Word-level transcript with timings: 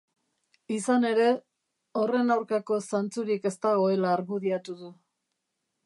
Izan 0.75 1.05
ere, 1.09 1.27
horren 2.01 2.35
aurkako 2.37 2.79
zantzurik 2.87 3.47
ez 3.51 3.55
dagoela 3.67 4.15
argudiatu 4.17 4.81
du. 4.83 4.95